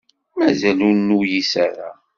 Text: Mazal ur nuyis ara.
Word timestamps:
Mazal 0.37 0.79
ur 0.87 0.95
nuyis 0.97 1.51
ara. 1.65 1.89